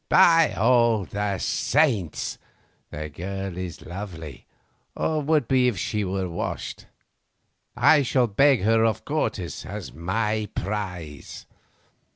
By 0.09 0.53
all 0.53 1.05
the 1.05 1.37
saints! 1.37 2.39
the 2.89 3.07
girl 3.07 3.55
is 3.55 3.85
lovely, 3.85 4.47
or 4.97 5.21
would 5.21 5.47
be 5.47 5.67
if 5.67 5.77
she 5.77 6.03
were 6.03 6.27
washed. 6.27 6.87
I 7.77 8.01
shall 8.01 8.25
beg 8.25 8.63
her 8.63 8.83
of 8.83 9.05
Cortes 9.05 9.63
as 9.63 9.93
my 9.93 10.49
prize." 10.55 11.45